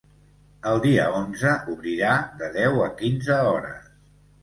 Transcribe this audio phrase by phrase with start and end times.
[0.71, 3.97] El dia onze obrirà de deu a quinze hores.